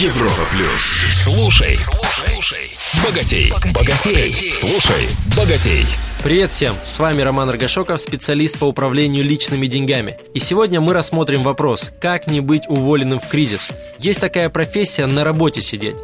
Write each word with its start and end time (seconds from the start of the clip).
Европа 0.00 0.42
плюс. 0.52 0.84
Слушай, 1.12 1.76
слушай, 2.04 2.70
богатей, 3.04 3.52
богатей, 3.74 4.32
слушай, 4.52 5.08
богатей. 5.36 5.86
Привет 6.22 6.52
всем! 6.52 6.72
С 6.84 7.00
вами 7.00 7.20
Роман 7.22 7.50
Рогашоков, 7.50 8.00
специалист 8.00 8.56
по 8.60 8.66
управлению 8.66 9.24
личными 9.24 9.66
деньгами. 9.66 10.16
И 10.34 10.38
сегодня 10.38 10.80
мы 10.80 10.94
рассмотрим 10.94 11.42
вопрос, 11.42 11.90
как 12.00 12.28
не 12.28 12.38
быть 12.38 12.62
уволенным 12.68 13.18
в 13.18 13.26
кризис. 13.26 13.70
Есть 13.98 14.20
такая 14.20 14.50
профессия 14.50 15.06
на 15.06 15.24
работе 15.24 15.62
сидеть. 15.62 15.96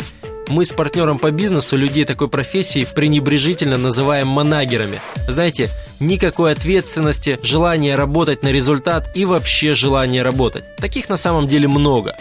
Мы 0.48 0.64
с 0.64 0.72
партнером 0.72 1.20
по 1.20 1.30
бизнесу 1.30 1.76
людей 1.76 2.04
такой 2.04 2.28
профессии 2.28 2.88
пренебрежительно 2.96 3.78
называем 3.78 4.26
манагерами. 4.26 5.00
Знаете, 5.28 5.70
никакой 6.00 6.50
ответственности, 6.50 7.38
желания 7.44 7.94
работать 7.94 8.42
на 8.42 8.48
результат 8.48 9.08
и 9.14 9.24
вообще 9.24 9.72
желания 9.72 10.22
работать. 10.22 10.64
Таких 10.78 11.08
на 11.08 11.16
самом 11.16 11.46
деле 11.46 11.68
много. 11.68 12.16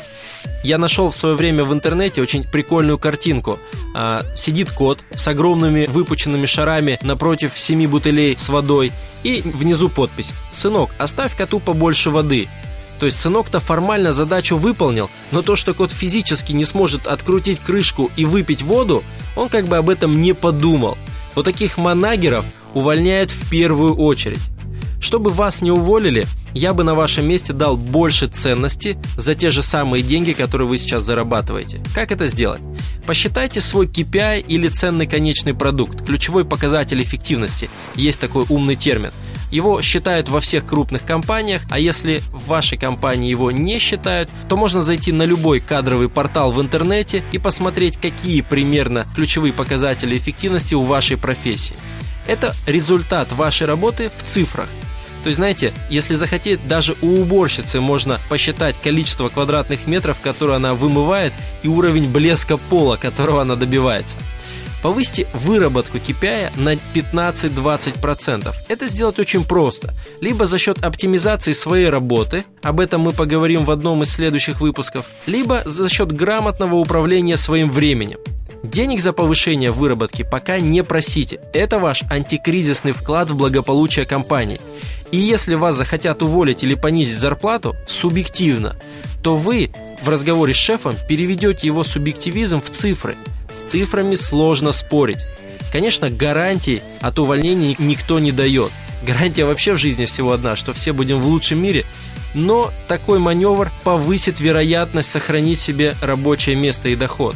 Я 0.64 0.78
нашел 0.78 1.10
в 1.12 1.16
свое 1.16 1.36
время 1.36 1.64
в 1.64 1.73
интернете 1.73 2.21
очень 2.21 2.44
прикольную 2.44 2.98
картинку. 2.98 3.59
А, 3.95 4.26
сидит 4.36 4.72
кот 4.72 5.00
с 5.13 5.27
огромными 5.27 5.86
выпученными 5.86 6.45
шарами 6.45 7.00
напротив 7.02 7.54
семи 7.58 7.88
бутылей 7.88 8.36
с 8.38 8.50
водой 8.50 8.91
и 9.23 9.41
внизу 9.44 9.90
подпись 9.90 10.34
«Сынок, 10.52 10.91
оставь 10.98 11.36
коту 11.36 11.59
побольше 11.59 12.09
воды». 12.09 12.48
То 13.00 13.08
есть 13.08 13.20
сынок-то 13.20 13.59
формально 13.59 14.14
задачу 14.14 14.55
выполнил, 14.55 15.09
но 15.31 15.41
то, 15.41 15.55
что 15.55 15.73
кот 15.73 15.91
физически 15.91 16.53
не 16.53 16.64
сможет 16.64 17.08
открутить 17.08 17.59
крышку 17.59 18.09
и 18.16 18.23
выпить 18.23 18.62
воду, 18.62 19.03
он 19.36 19.50
как 19.50 19.67
бы 19.67 19.78
об 19.78 19.89
этом 19.89 20.22
не 20.22 20.34
подумал. 20.34 20.98
Вот 21.36 21.44
таких 21.44 21.78
манагеров 21.78 22.45
увольняют 22.73 23.31
в 23.31 23.50
первую 23.50 23.95
очередь. 23.95 24.39
Чтобы 25.03 25.31
вас 25.31 25.62
не 25.62 25.70
уволили, 25.70 26.25
я 26.53 26.73
бы 26.73 26.85
на 26.85 26.95
вашем 26.95 27.27
месте 27.27 27.52
дал 27.52 27.75
больше 27.75 28.27
ценности 28.27 28.98
за 29.17 29.35
те 29.35 29.49
же 29.49 29.61
самые 29.61 30.02
деньги, 30.02 30.31
которые 30.31 30.66
вы 30.66 30.77
сейчас 30.77 31.03
зарабатываете. 31.03 31.81
Как 31.94 32.13
это 32.13 32.27
сделать? 32.27 32.61
Посчитайте 33.05 33.59
свой 33.59 33.88
KPI 33.88 34.45
или 34.47 34.70
ценный 34.70 35.05
конечный 35.05 35.53
продукт, 35.53 36.05
ключевой 36.05 36.45
показатель 36.45 37.02
эффективности. 37.03 37.69
Есть 37.95 38.22
такой 38.22 38.45
умный 38.47 38.78
термин– 38.78 39.11
его 39.52 39.83
считают 39.83 40.30
во 40.30 40.39
всех 40.39 40.66
крупных 40.66 41.06
компаниях, 41.06 41.61
а 41.69 41.78
если 41.78 42.23
в 42.31 42.47
вашей 42.47 42.75
компании 42.75 43.30
его 43.30 43.52
не 43.52 43.78
считают, 43.78 44.31
то 44.50 44.58
можно 44.58 44.81
зайти 44.81 45.11
на 45.11 45.25
любой 45.25 45.59
кадровый 45.59 46.09
портал 46.09 46.52
в 46.52 46.59
интернете 46.59 47.23
и 47.31 47.38
посмотреть, 47.38 47.97
какие 47.97 48.41
примерно 48.41 49.06
ключевые 49.13 49.53
показатели 49.53 50.17
эффективности 50.17 50.73
у 50.73 50.81
вашей 50.81 51.17
профессии. 51.17 51.75
Это 52.25 52.56
результат 52.66 53.31
вашей 53.31 53.67
работы 53.67 54.09
в 54.17 54.23
цифрах. 54.23 54.69
То 55.23 55.29
есть, 55.29 55.38
знаете, 55.38 55.73
если 55.89 56.16
захотеть, 56.16 56.67
даже 56.67 56.95
у 57.02 57.21
уборщицы 57.21 57.79
можно 57.79 58.19
посчитать 58.29 58.75
количество 58.81 59.29
квадратных 59.29 59.88
метров, 59.88 60.19
которые 60.19 60.57
она 60.57 60.73
вымывает, 60.73 61.33
и 61.63 61.67
уровень 61.67 62.09
блеска 62.09 62.57
пола, 62.57 62.97
которого 62.97 63.41
она 63.41 63.55
добивается. 63.55 64.17
Повысьте 64.81 65.27
выработку 65.33 65.97
KPI 65.97 66.59
на 66.59 66.73
15-20%. 66.94 68.53
Это 68.67 68.85
сделать 68.88 69.17
очень 69.17 69.45
просто. 69.45 69.94
Либо 70.19 70.45
за 70.45 70.57
счет 70.57 70.83
оптимизации 70.83 71.53
своей 71.53 71.88
работы, 71.88 72.44
об 72.61 72.81
этом 72.81 72.99
мы 72.99 73.13
поговорим 73.13 73.63
в 73.63 73.71
одном 73.71 74.03
из 74.03 74.09
следующих 74.09 74.59
выпусков, 74.59 75.05
либо 75.25 75.63
за 75.66 75.88
счет 75.88 76.11
грамотного 76.11 76.75
управления 76.75 77.38
своим 77.38 77.71
временем. 77.71 78.19
Денег 78.63 78.99
за 78.99 79.13
повышение 79.13 79.71
выработки 79.71 80.23
пока 80.29 80.59
не 80.59 80.83
просите. 80.83 81.39
Это 81.53 81.79
ваш 81.79 82.03
антикризисный 82.09 82.91
вклад 82.91 83.29
в 83.29 83.38
благополучие 83.38 84.05
компании. 84.05 84.59
И 85.14 85.17
если 85.17 85.53
вас 85.53 85.78
захотят 85.78 86.22
уволить 86.22 86.64
или 86.64 86.73
понизить 86.73 87.17
зарплату, 87.17 87.78
субъективно, 87.88 88.75
то 89.22 89.38
вы 89.38 89.72
в 90.02 90.09
разговоре 90.09 90.53
с 90.53 90.58
шефом 90.58 90.95
переведете 91.08 91.67
его 91.67 91.86
субъективизм 91.86 92.59
в 92.59 92.69
цифры– 92.69 93.16
с 93.53 93.72
цифрами 93.72 94.16
сложно 94.16 94.72
спорить. 94.72 95.19
Конечно, 95.72 96.09
гарантий 96.09 96.81
от 97.02 97.19
увольнения 97.19 97.75
никто 97.80 98.19
не 98.19 98.31
дает. 98.31 98.72
Гарантия 99.06 99.46
вообще 99.46 99.74
в 99.74 99.78
жизни 99.78 100.06
всего 100.06 100.31
одна, 100.31 100.56
что 100.56 100.74
все 100.74 100.94
будем 100.94 101.19
в 101.19 101.28
лучшем 101.28 101.62
мире, 101.62 101.85
но 102.34 102.72
такой 102.88 103.19
маневр 103.19 103.72
повысит 103.84 104.40
вероятность 104.40 105.12
сохранить 105.12 105.59
себе 105.59 105.95
рабочее 106.01 106.56
место 106.56 106.90
и 106.90 106.95
доход. 106.95 107.35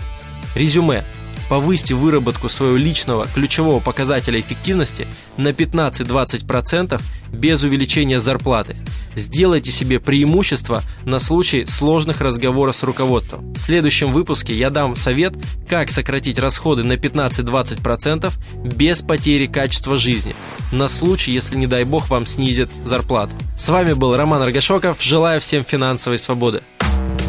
Резюме. 0.55 1.03
Повысьте 1.49 1.93
выработку 1.93 2.49
своего 2.49 2.75
личного 2.75 3.27
ключевого 3.27 3.79
показателя 3.79 4.39
эффективности 4.39 5.07
на 5.37 5.49
15-20% 5.49 7.01
без 7.31 7.63
увеличения 7.63 8.19
зарплаты. 8.19 8.75
Сделайте 9.15 9.71
себе 9.71 9.99
преимущество 9.99 10.83
на 11.05 11.19
случай 11.19 11.65
сложных 11.65 12.21
разговоров 12.21 12.75
с 12.75 12.83
руководством. 12.83 13.53
В 13.53 13.57
следующем 13.57 14.11
выпуске 14.11 14.53
я 14.53 14.69
дам 14.69 14.95
совет, 14.95 15.33
как 15.67 15.89
сократить 15.89 16.39
расходы 16.39 16.83
на 16.83 16.93
15-20% 16.93 18.33
без 18.63 19.01
потери 19.01 19.47
качества 19.47 19.97
жизни, 19.97 20.35
на 20.71 20.87
случай, 20.87 21.31
если, 21.31 21.55
не 21.55 21.67
дай 21.67 21.85
бог, 21.85 22.09
вам 22.09 22.25
снизят 22.25 22.69
зарплату. 22.85 23.31
С 23.55 23.69
вами 23.69 23.93
был 23.93 24.15
Роман 24.15 24.43
Рогашоков. 24.43 25.01
Желаю 25.01 25.39
всем 25.39 25.63
финансовой 25.63 26.19
свободы. 26.19 26.61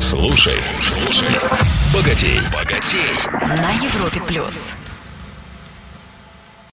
Слушай, 0.09 0.59
слушай, 0.81 1.29
богатей, 1.93 2.41
богатей. 2.51 3.13
На 3.43 3.71
Европе 3.73 4.21
плюс. 4.27 4.88